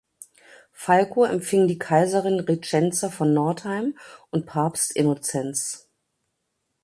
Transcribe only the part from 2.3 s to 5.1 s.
Richenza von Northeim und Papst